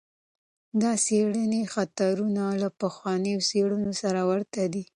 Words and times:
د 0.81 0.83
څېړنې 1.05 1.61
خطرونه 1.73 2.43
له 2.61 2.69
پخوانیو 2.79 3.45
څېړنو 3.49 3.91
سره 4.01 4.21
ورته 4.29 4.61
دي. 4.73 4.83